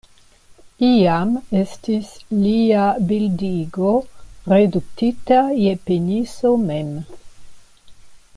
Iam 0.85 1.35
estis 1.59 2.09
lia 2.37 2.87
bildigo 3.11 3.93
reduktita 4.55 5.39
je 5.67 5.77
peniso 5.91 6.57
mem. 6.67 6.93